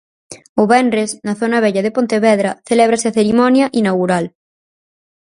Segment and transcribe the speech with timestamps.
[0.61, 4.25] O venres, na zona vella de Pontevedra, celébrase a cerimonia inaugural.